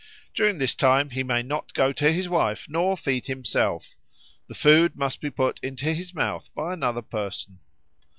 During 0.33 0.57
this 0.57 0.73
time 0.73 1.11
he 1.11 1.21
may 1.21 1.43
not 1.43 1.75
go 1.75 1.93
to 1.93 2.11
his 2.11 2.27
wife 2.27 2.65
nor 2.67 2.97
feed 2.97 3.27
himself; 3.27 3.95
the 4.47 4.55
food 4.55 4.95
must 4.95 5.21
be 5.21 5.29
put 5.29 5.59
into 5.59 5.93
his 5.93 6.15
mouth 6.15 6.49
by 6.55 6.73
another 6.73 7.03
person. 7.03 7.59